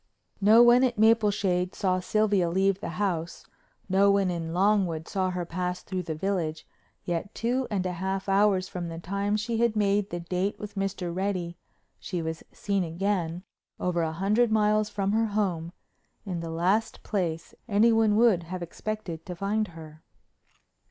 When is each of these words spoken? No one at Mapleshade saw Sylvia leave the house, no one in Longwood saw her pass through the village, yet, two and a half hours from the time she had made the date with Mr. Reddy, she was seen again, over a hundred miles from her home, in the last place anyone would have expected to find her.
No 0.41 0.63
one 0.63 0.83
at 0.83 0.97
Mapleshade 0.97 1.75
saw 1.75 1.99
Sylvia 1.99 2.49
leave 2.49 2.79
the 2.79 2.89
house, 2.97 3.45
no 3.87 4.09
one 4.09 4.31
in 4.31 4.51
Longwood 4.51 5.07
saw 5.07 5.29
her 5.29 5.45
pass 5.45 5.83
through 5.83 6.01
the 6.01 6.15
village, 6.15 6.65
yet, 7.05 7.35
two 7.35 7.67
and 7.69 7.85
a 7.85 7.91
half 7.93 8.27
hours 8.27 8.67
from 8.67 8.89
the 8.89 8.97
time 8.97 9.37
she 9.37 9.57
had 9.57 9.75
made 9.75 10.09
the 10.09 10.19
date 10.19 10.57
with 10.57 10.73
Mr. 10.73 11.15
Reddy, 11.15 11.55
she 11.99 12.19
was 12.19 12.41
seen 12.51 12.83
again, 12.83 13.43
over 13.79 14.01
a 14.01 14.11
hundred 14.11 14.51
miles 14.51 14.89
from 14.89 15.11
her 15.11 15.27
home, 15.27 15.71
in 16.25 16.39
the 16.39 16.49
last 16.49 17.03
place 17.03 17.53
anyone 17.69 18.15
would 18.15 18.41
have 18.41 18.63
expected 18.63 19.23
to 19.27 19.35
find 19.35 19.67
her. 19.67 20.01